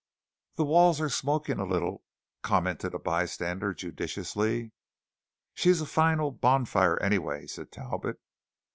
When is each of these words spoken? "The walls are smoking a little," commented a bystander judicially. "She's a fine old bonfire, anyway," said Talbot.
"The 0.55 0.63
walls 0.65 0.99
are 0.99 1.09
smoking 1.09 1.59
a 1.59 1.63
little," 1.63 2.03
commented 2.41 2.95
a 2.95 2.97
bystander 2.97 3.71
judicially. 3.71 4.71
"She's 5.53 5.79
a 5.79 5.85
fine 5.85 6.19
old 6.19 6.41
bonfire, 6.41 6.97
anyway," 7.03 7.45
said 7.45 7.71
Talbot. 7.71 8.17